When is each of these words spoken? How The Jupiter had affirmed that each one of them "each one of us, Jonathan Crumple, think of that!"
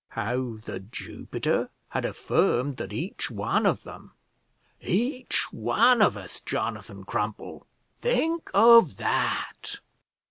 How 0.09 0.55
The 0.57 0.79
Jupiter 0.79 1.69
had 1.89 2.05
affirmed 2.05 2.77
that 2.77 2.91
each 2.91 3.29
one 3.29 3.67
of 3.67 3.83
them 3.83 4.13
"each 4.81 5.45
one 5.53 6.01
of 6.01 6.17
us, 6.17 6.39
Jonathan 6.43 7.03
Crumple, 7.03 7.67
think 8.01 8.49
of 8.51 8.97
that!" 8.97 9.79